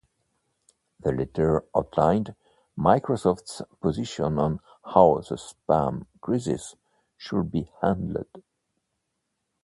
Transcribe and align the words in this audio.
The 1.01 1.11
letter 1.11 1.63
outlined 1.77 2.33
Microsoft's 2.75 3.61
position 3.81 4.39
on 4.39 4.59
how 4.95 5.19
the 5.19 5.35
spam 5.35 6.07
crisis 6.21 6.75
should 7.17 7.51
be 7.51 7.69
handled. 7.83 8.41